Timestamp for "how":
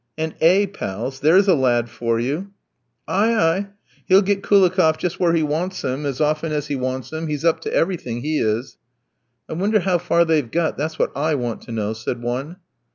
9.81-9.99